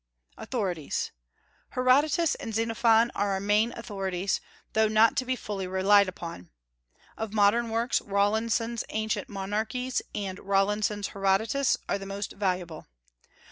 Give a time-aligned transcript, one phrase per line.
[0.39, 1.11] AUTHORITIES.
[1.75, 4.41] Herodotus and Xenophon are our main authorities,
[4.73, 6.49] though not to be fully relied upon.
[7.19, 12.87] Of modern works Rawlinson's Ancient Monarchies and Rawlinson's Herodotus are the most valuable.